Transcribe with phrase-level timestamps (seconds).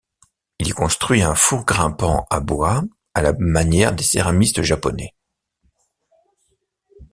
[0.57, 5.13] Il y construit un four grimpant à bois à la manière des céramistes japonais.